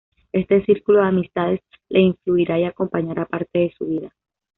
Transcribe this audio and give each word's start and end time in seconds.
Este 0.31 0.65
círculo 0.65 0.99
de 1.01 1.09
amistades 1.09 1.59
le 1.89 1.99
influirá 1.99 2.59
y 2.59 2.63
acompañará 2.63 3.27
parte 3.27 3.59
de 3.59 3.73
su 3.77 3.85
vida. 3.85 4.09